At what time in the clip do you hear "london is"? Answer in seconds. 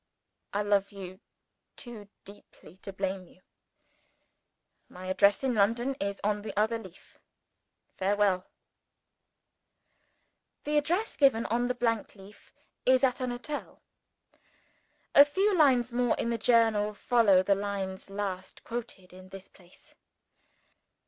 5.53-6.19